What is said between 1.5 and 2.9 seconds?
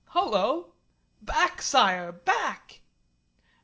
Sire! Back!"